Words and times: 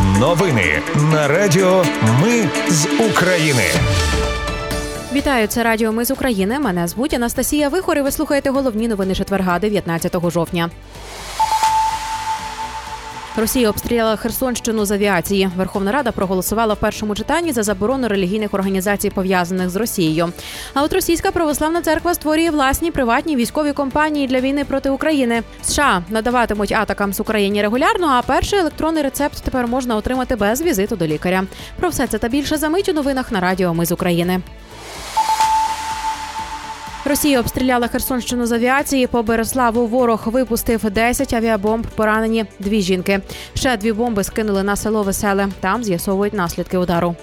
Новини 0.00 0.82
на 1.12 1.28
Радіо 1.28 1.84
Ми 2.22 2.48
з 2.68 2.86
України. 3.10 3.62
Вітаю, 5.12 5.46
це 5.46 5.62
Радіо 5.62 5.92
Ми 5.92 6.04
з 6.04 6.10
України. 6.10 6.58
Мене 6.58 6.88
звуть 6.88 7.14
Анастасія 7.14 7.68
Вихор 7.68 7.98
і 7.98 8.02
Ви 8.02 8.10
слухаєте 8.10 8.50
головні 8.50 8.88
новини 8.88 9.14
четверга, 9.14 9.58
19 9.58 10.30
жовтня. 10.30 10.70
Росія 13.36 13.70
обстріляла 13.70 14.16
Херсонщину 14.16 14.84
з 14.84 14.90
авіації. 14.90 15.50
Верховна 15.56 15.92
Рада 15.92 16.12
проголосувала 16.12 16.74
в 16.74 16.76
першому 16.76 17.14
читанні 17.14 17.52
за 17.52 17.62
заборону 17.62 18.08
релігійних 18.08 18.54
організацій, 18.54 19.10
пов'язаних 19.10 19.70
з 19.70 19.76
Росією. 19.76 20.32
А 20.74 20.82
от 20.82 20.92
Російська 20.92 21.30
православна 21.30 21.82
церква 21.82 22.14
створює 22.14 22.50
власні 22.50 22.90
приватні 22.90 23.36
військові 23.36 23.72
компанії 23.72 24.26
для 24.26 24.40
війни 24.40 24.64
проти 24.64 24.90
України. 24.90 25.42
США 25.62 26.02
надаватимуть 26.10 26.72
атакам 26.72 27.12
з 27.12 27.20
Україні 27.20 27.62
регулярно. 27.62 28.06
А 28.06 28.22
перший 28.22 28.58
електронний 28.58 29.02
рецепт 29.02 29.42
тепер 29.44 29.68
можна 29.68 29.96
отримати 29.96 30.36
без 30.36 30.62
візиту 30.62 30.96
до 30.96 31.06
лікаря. 31.06 31.44
Про 31.76 31.88
все 31.88 32.06
це 32.06 32.18
та 32.18 32.28
більше 32.28 32.56
за 32.56 32.68
мить 32.68 32.88
у 32.88 32.92
новинах 32.92 33.32
на 33.32 33.40
Радіо 33.40 33.74
Ми 33.74 33.86
з 33.86 33.92
України. 33.92 34.40
Росія 37.04 37.40
обстріляла 37.40 37.88
Херсонщину 37.88 38.46
з 38.46 38.52
авіації. 38.52 39.06
По 39.06 39.22
Береславу 39.22 39.86
ворог 39.86 40.22
випустив 40.26 40.90
10 40.90 41.32
авіабомб. 41.32 41.86
Поранені 41.86 42.44
дві 42.58 42.80
жінки. 42.80 43.20
Ще 43.54 43.76
дві 43.76 43.92
бомби 43.92 44.24
скинули 44.24 44.62
на 44.62 44.76
село 44.76 45.02
Веселе. 45.02 45.48
Там 45.60 45.84
з'ясовують 45.84 46.34
наслідки 46.34 46.78
удару. 46.78 47.16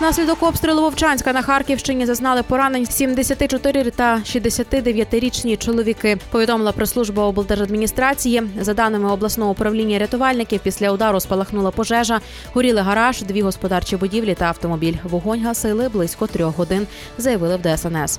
Наслідок 0.00 0.42
обстрілу 0.42 0.82
Вовчанська 0.82 1.32
на 1.32 1.42
Харківщині 1.42 2.06
зазнали 2.06 2.42
поранень 2.42 2.86
74 2.86 3.90
та 3.90 4.16
69-річні 4.16 5.56
чоловіки. 5.56 6.18
Повідомила 6.30 6.72
прес-служба 6.72 7.24
облдержадміністрації. 7.24 8.42
За 8.60 8.74
даними 8.74 9.12
обласного 9.12 9.50
управління 9.50 9.98
рятувальників, 9.98 10.60
після 10.60 10.90
удару 10.90 11.20
спалахнула 11.20 11.70
пожежа. 11.70 12.20
Горіли 12.54 12.80
гараж, 12.80 13.22
дві 13.22 13.42
господарчі 13.42 13.96
будівлі 13.96 14.34
та 14.34 14.44
автомобіль. 14.44 14.94
Вогонь 15.04 15.44
гасили 15.44 15.88
близько 15.88 16.26
трьох 16.26 16.56
годин. 16.56 16.86
Заявили 17.18 17.56
в 17.56 17.76
ДСНС. 17.76 18.18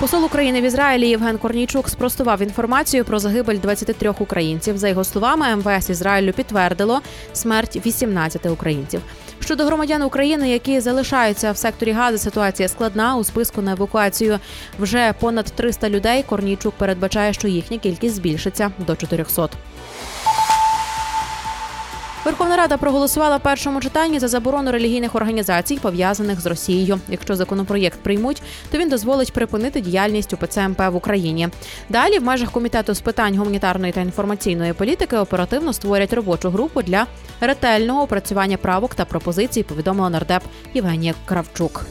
Посол 0.00 0.24
України 0.24 0.60
в 0.60 0.64
Ізраїлі 0.64 1.08
Євген 1.08 1.38
Корнійчук 1.38 1.88
спростував 1.88 2.42
інформацію 2.42 3.04
про 3.04 3.18
загибель 3.18 3.58
23 3.58 4.10
українців. 4.18 4.78
За 4.78 4.88
його 4.88 5.04
словами, 5.04 5.56
МВС 5.56 5.92
Ізраїлю 5.92 6.32
підтвердило 6.32 7.00
смерть 7.32 7.86
18 7.86 8.46
українців. 8.46 9.00
Щодо 9.40 9.64
громадян 9.64 10.02
України, 10.02 10.50
які 10.50 10.80
залишаються 10.80 11.52
в 11.52 11.56
секторі 11.56 11.92
Гази, 11.92 12.18
ситуація 12.18 12.68
складна. 12.68 13.16
У 13.16 13.24
списку 13.24 13.62
на 13.62 13.72
евакуацію 13.72 14.38
вже 14.78 15.14
понад 15.20 15.44
300 15.44 15.90
людей. 15.90 16.22
Корнійчук 16.22 16.74
передбачає, 16.74 17.32
що 17.32 17.48
їхня 17.48 17.78
кількість 17.78 18.14
збільшиться 18.14 18.70
до 18.86 18.96
400. 18.96 19.48
Верховна 22.24 22.56
Рада 22.56 22.76
проголосувала 22.76 23.36
в 23.36 23.40
першому 23.40 23.80
читанні 23.80 24.18
за 24.18 24.28
заборону 24.28 24.72
релігійних 24.72 25.14
організацій, 25.14 25.78
пов'язаних 25.82 26.40
з 26.40 26.46
Росією. 26.46 27.00
Якщо 27.08 27.36
законопроєкт 27.36 28.00
приймуть, 28.00 28.42
то 28.70 28.78
він 28.78 28.88
дозволить 28.88 29.32
припинити 29.32 29.80
діяльність 29.80 30.32
УПЦ 30.32 30.68
МП 30.68 30.78
в 30.78 30.96
Україні. 30.96 31.48
Далі 31.88 32.18
в 32.18 32.22
межах 32.22 32.50
комітету 32.50 32.94
з 32.94 33.00
питань 33.00 33.38
гуманітарної 33.38 33.92
та 33.92 34.00
інформаційної 34.00 34.72
політики 34.72 35.16
оперативно 35.16 35.72
створять 35.72 36.12
робочу 36.12 36.50
групу 36.50 36.82
для 36.82 37.06
ретельного 37.40 38.02
опрацювання 38.02 38.56
правок 38.56 38.94
та 38.94 39.04
пропозицій. 39.04 39.62
Повідомила 39.62 40.10
нардеп 40.10 40.42
Євгенія 40.74 41.14
Кравчук. 41.24 41.86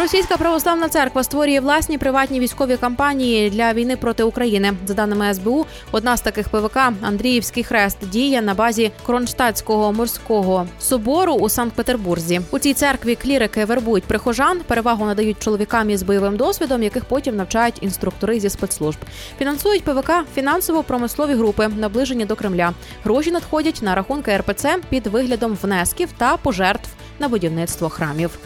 Російська 0.00 0.36
православна 0.36 0.88
церква 0.88 1.24
створює 1.24 1.60
власні 1.60 1.98
приватні 1.98 2.40
військові 2.40 2.76
кампанії 2.76 3.50
для 3.50 3.72
війни 3.72 3.96
проти 3.96 4.22
України. 4.22 4.72
За 4.86 4.94
даними 4.94 5.34
СБУ, 5.34 5.66
одна 5.92 6.16
з 6.16 6.20
таких 6.20 6.48
ПВК 6.48 6.76
Андріївський 7.02 7.64
хрест 7.64 7.98
діє 8.08 8.42
на 8.42 8.54
базі 8.54 8.92
Кронштадтського 9.06 9.92
морського 9.92 10.66
собору 10.80 11.32
у 11.32 11.48
Санкт-Петербурзі. 11.48 12.40
У 12.50 12.58
цій 12.58 12.74
церкві 12.74 13.14
клірики 13.14 13.64
вербують 13.64 14.04
прихожан, 14.04 14.60
перевагу 14.66 15.06
надають 15.06 15.42
чоловікам 15.42 15.90
із 15.90 16.02
бойовим 16.02 16.36
досвідом, 16.36 16.82
яких 16.82 17.04
потім 17.04 17.36
навчають 17.36 17.78
інструктори 17.80 18.40
зі 18.40 18.50
спецслужб. 18.50 18.98
Фінансують 19.38 19.84
ПВК 19.84 20.12
фінансово-промислові 20.34 21.34
групи, 21.34 21.68
наближені 21.76 22.24
до 22.24 22.36
Кремля. 22.36 22.72
Гроші 23.04 23.30
надходять 23.30 23.82
на 23.82 23.94
рахунки 23.94 24.36
РПЦ 24.36 24.76
під 24.88 25.06
виглядом 25.06 25.58
внесків 25.62 26.08
та 26.18 26.36
пожертв 26.36 26.88
на 27.18 27.28
будівництво 27.28 27.88
храмів. 27.88 28.38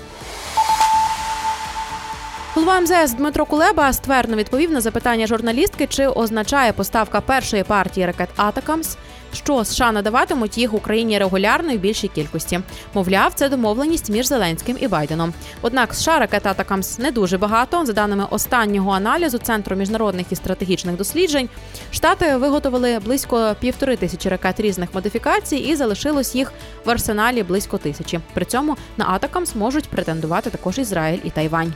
Голова 2.55 2.81
МЗС 2.81 3.13
Дмитро 3.13 3.47
Кулеба 3.47 3.93
ствердно 3.93 4.37
відповів 4.37 4.73
на 4.73 4.81
запитання 4.81 5.27
журналістки, 5.27 5.87
чи 5.87 6.07
означає 6.07 6.73
поставка 6.73 7.21
першої 7.21 7.65
партії 7.65 8.07
ракет 8.07 8.29
ATACMS, 8.37 8.97
що 9.33 9.65
США 9.65 9.93
надаватимуть 9.93 10.59
їх 10.59 10.75
Україні 10.75 11.19
регулярно 11.19 11.73
і 11.73 11.79
більшій 11.79 12.09
кількості. 12.09 12.61
Мовляв, 12.95 13.35
це 13.35 13.49
домовленість 13.49 14.11
між 14.11 14.27
Зеленським 14.27 14.77
і 14.81 14.89
Байденом. 14.89 15.35
Однак 15.63 15.95
США 15.95 16.19
ракет 16.19 16.47
ATACMS 16.47 16.99
не 16.99 17.11
дуже 17.11 17.39
багато. 17.39 17.87
За 17.87 17.93
даними 17.93 18.27
останнього 18.31 18.91
аналізу 18.91 19.39
Центру 19.39 19.77
міжнародних 19.77 20.27
і 20.31 20.37
стратегічних 20.37 20.97
досліджень, 20.97 21.49
штати 21.91 22.37
виготовили 22.37 22.99
близько 22.99 23.57
півтори 23.61 23.97
тисячі 23.97 24.29
ракет 24.29 24.61
різних 24.61 24.95
модифікацій 24.95 25.57
і 25.57 25.77
залишилось 25.77 26.35
їх 26.35 26.53
в 26.85 26.91
арсеналі 26.91 27.43
близько 27.43 27.79
тисячі. 27.79 28.21
При 28.35 28.45
цьому 28.45 28.77
на 28.97 29.09
ATACMS 29.09 29.55
можуть 29.55 29.89
претендувати 29.89 30.51
також 30.51 30.79
Ізраїль 30.79 31.21
і 31.25 31.31
Тайвань. 31.31 31.75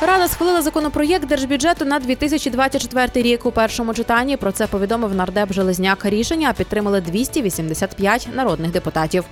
Рада 0.00 0.28
схвалила 0.28 0.62
законопроєкт 0.62 1.26
держбюджету 1.26 1.84
на 1.84 1.98
2024 1.98 3.22
рік 3.22 3.46
у 3.46 3.50
першому 3.50 3.94
читанні. 3.94 4.36
Про 4.36 4.52
це 4.52 4.66
повідомив 4.66 5.14
нардеп 5.14 5.52
Железняк. 5.52 6.04
Рішення 6.04 6.52
підтримали 6.52 7.00
285 7.00 8.28
народних 8.34 8.70
депутатів. 8.70 9.24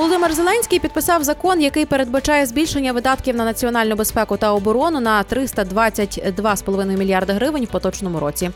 Володимир 0.00 0.34
Зеленський 0.34 0.78
підписав 0.78 1.24
закон, 1.24 1.60
який 1.60 1.86
передбачає 1.86 2.46
збільшення 2.46 2.92
видатків 2.92 3.36
на 3.36 3.44
національну 3.44 3.96
безпеку 3.96 4.36
та 4.36 4.52
оборону 4.52 5.00
на 5.00 5.22
322,5 5.22 6.96
мільярди 6.96 7.32
гривень 7.32 7.64
в 7.64 7.68
поточному 7.68 8.20
році. 8.20 8.50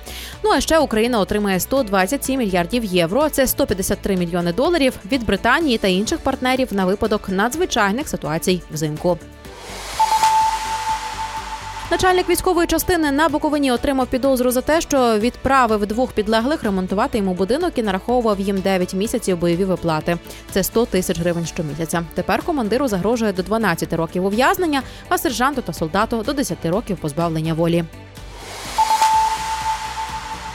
Ну 0.44 0.50
а 0.50 0.60
ще 0.60 0.78
Україна 0.78 1.21
отримає 1.21 1.60
127 1.60 2.38
мільярдів 2.38 2.84
євро. 2.84 3.28
Це 3.28 3.47
153 3.47 4.16
мільйони 4.16 4.53
доларів 4.53 4.93
від 5.12 5.27
Британії 5.27 5.78
та 5.78 5.88
інших 5.88 6.19
партнерів 6.19 6.69
на 6.71 6.87
випадок 6.87 7.28
надзвичайних 7.28 8.09
ситуацій 8.09 8.62
взимку. 8.72 9.19
Начальник 11.94 12.28
військової 12.28 12.66
частини 12.66 13.12
на 13.12 13.28
Буковині 13.28 13.72
отримав 13.72 14.06
підозру 14.06 14.50
за 14.50 14.60
те, 14.60 14.81
що 14.81 15.19
відправив 15.19 15.87
двох 15.87 16.12
підлеглих 16.12 16.65
ремонтувати 16.65 17.19
йому 17.19 17.34
будинок 17.34 17.72
і 17.77 17.82
нараховував 17.82 18.41
їм 18.41 18.60
9 18.60 18.94
місяців 18.94 19.38
бойові 19.38 19.65
виплати. 19.65 20.16
Це 20.50 20.62
100 20.62 20.87
тисяч 20.87 21.21
гривень 21.21 21.47
щомісяця. 21.47 22.03
Тепер 22.15 22.43
командиру 22.43 22.88
загрожує 22.88 23.33
до 23.33 23.43
12 23.43 23.93
років 23.93 24.25
ув'язнення, 24.25 24.83
а 25.09 25.19
сержанту 25.19 25.62
та 25.62 25.72
солдату 25.72 26.22
до 26.27 26.33
10 26.33 26.66
років 26.66 26.97
позбавлення 26.97 27.54
волі. 27.54 27.84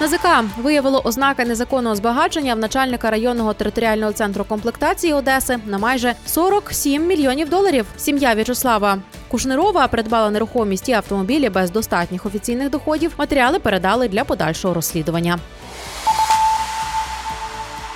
НАЗК 0.01 0.27
виявило 0.57 1.01
ознаки 1.03 1.45
незаконного 1.45 1.95
збагачення 1.95 2.55
в 2.55 2.59
начальника 2.59 3.11
районного 3.11 3.53
територіального 3.53 4.11
центру 4.11 4.43
комплектації 4.43 5.13
Одеси 5.13 5.59
на 5.65 5.77
майже 5.77 6.13
47 6.25 7.07
мільйонів 7.07 7.49
доларів. 7.49 7.85
Сім'я 7.97 8.33
В'ячеслава 8.33 8.97
Кушнирова 9.29 9.87
придбала 9.87 10.29
нерухомість 10.29 10.89
і 10.89 10.93
автомобілі 10.93 11.49
без 11.49 11.71
достатніх 11.71 12.25
офіційних 12.25 12.69
доходів. 12.69 13.13
Матеріали 13.17 13.59
передали 13.59 14.07
для 14.07 14.23
подальшого 14.23 14.73
розслідування. 14.73 15.39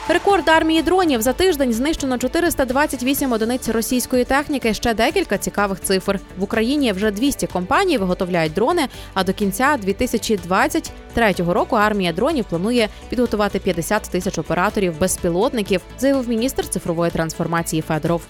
Рекорд 0.07 0.49
армії 0.49 0.81
дронів 0.81 1.21
за 1.21 1.33
тиждень 1.33 1.73
знищено 1.73 2.17
428 2.17 3.31
одиниць 3.31 3.69
російської 3.69 4.25
техніки. 4.25 4.73
Ще 4.73 4.93
декілька 4.93 5.37
цікавих 5.37 5.79
цифр 5.79 6.19
в 6.37 6.43
Україні. 6.43 6.91
Вже 6.91 7.11
200 7.11 7.47
компаній 7.47 7.97
виготовляють 7.97 8.53
дрони. 8.53 8.87
А 9.13 9.23
до 9.23 9.33
кінця 9.33 9.77
2023 9.81 11.33
року 11.37 11.75
армія 11.75 12.13
дронів 12.13 12.45
планує 12.45 12.89
підготувати 13.09 13.59
50 13.59 14.03
тисяч 14.03 14.37
операторів 14.37 14.99
безпілотників, 14.99 15.81
заявив 15.97 16.29
міністр 16.29 16.67
цифрової 16.69 17.11
трансформації 17.11 17.81
Федоров. 17.81 18.21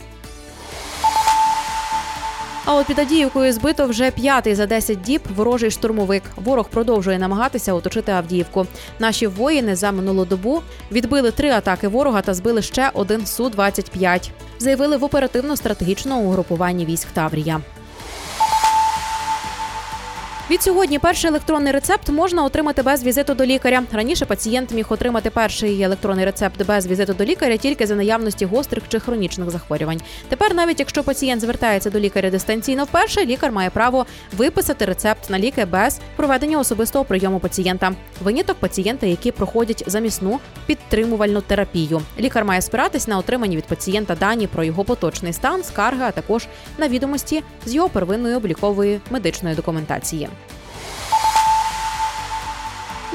А 2.66 2.76
от 2.76 2.88
під 2.88 3.00
Адіївкою 3.00 3.54
збито 3.54 3.88
вже 3.88 4.12
п'ятий 4.12 4.56
за 4.56 4.66
10 4.66 5.02
діб 5.02 5.22
ворожий 5.36 5.72
штурмовик. 5.72 6.24
Ворог 6.36 6.70
продовжує 6.70 7.20
намагатися 7.20 7.74
оточити 7.74 8.12
Авдіївку. 8.12 8.68
Наші 9.00 9.28
воїни 9.28 9.76
за 9.76 9.92
минулу 9.92 10.26
добу 10.26 10.62
відбили 10.92 11.32
три 11.32 11.50
атаки 11.50 11.88
ворога 11.88 12.22
та 12.22 12.34
збили 12.34 12.62
ще 12.62 12.92
один 12.94 13.26
су 13.26 13.50
25 13.50 14.32
Заявили 14.60 14.98
в 14.98 15.04
оперативно-стратегічному 15.04 16.22
угрупуванні 16.22 16.86
військ 16.86 17.08
Таврія. 17.14 17.62
Відсьогодні 20.54 21.00
перший 21.00 21.30
електронний 21.30 21.74
рецепт 21.74 22.10
можна 22.10 22.44
отримати 22.44 22.82
без 22.82 23.04
візиту 23.04 23.34
до 23.34 23.46
лікаря. 23.46 23.84
Раніше 23.92 24.26
пацієнт 24.26 24.72
міг 24.72 24.86
отримати 24.90 25.30
перший 25.30 25.82
електронний 25.82 26.26
рецепт 26.26 26.66
без 26.66 26.88
візиту 26.88 27.14
до 27.14 27.26
лікаря 27.26 27.58
тільки 27.58 27.88
за 27.88 27.96
наявності 27.96 28.46
гострих 28.46 28.84
чи 28.88 29.00
хронічних 29.00 29.50
захворювань. 29.50 30.02
Тепер, 30.30 30.56
навіть 30.56 30.80
якщо 30.80 31.04
пацієнт 31.04 31.42
звертається 31.42 31.90
до 31.90 32.00
лікаря 32.00 32.30
дистанційно 32.30 32.84
вперше, 32.84 33.26
лікар 33.26 33.52
має 33.52 33.70
право 33.70 34.06
виписати 34.38 34.86
рецепт 34.86 35.30
на 35.30 35.40
ліки 35.40 35.66
без 35.66 36.00
проведення 36.16 36.60
особистого 36.60 37.06
прийому 37.06 37.40
пацієнта. 37.40 37.92
Виняток 38.24 38.58
пацієнта, 38.58 39.06
які 39.06 39.32
проходять 39.32 39.84
замісну 39.88 40.40
підтримувальну 40.66 41.42
терапію. 41.42 42.02
Лікар 42.20 42.46
має 42.46 42.62
спиратись 42.62 43.08
на 43.08 43.18
отримані 43.18 43.58
від 43.58 43.66
пацієнта 43.66 44.16
дані 44.16 44.48
про 44.48 44.64
його 44.64 44.84
поточний 44.84 45.34
стан, 45.34 45.64
скарги, 45.64 46.04
а 46.04 46.12
також 46.12 46.48
на 46.78 46.88
відомості 46.88 47.44
з 47.66 47.76
його 47.76 47.90
первинної 47.90 48.36
облікової 48.36 49.00
медичної 49.10 49.56
документації. 49.56 50.30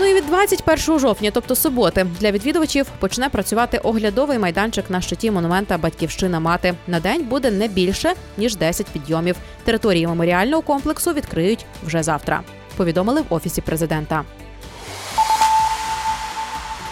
Ну 0.00 0.06
і 0.06 0.15
від 0.15 0.27
21 0.27 0.99
жовтня, 0.99 1.31
тобто 1.35 1.55
суботи, 1.55 2.06
для 2.21 2.31
відвідувачів 2.31 2.87
почне 2.99 3.29
працювати 3.29 3.79
оглядовий 3.79 4.39
майданчик 4.39 4.91
на 4.91 5.00
щиті 5.00 5.31
монумента 5.31 5.79
Батьківщина 5.79 6.41
мати. 6.41 6.75
На 6.87 7.00
день 7.00 7.25
буде 7.25 7.50
не 7.50 7.69
більше 7.69 8.12
ніж 8.37 8.56
10 8.56 8.87
підйомів. 8.87 9.37
Території 9.65 10.06
меморіального 10.06 10.62
комплексу 10.62 11.12
відкриють 11.12 11.67
вже 11.87 12.03
завтра. 12.03 12.41
Повідомили 12.77 13.21
в 13.21 13.35
офісі 13.35 13.61
президента. 13.61 14.25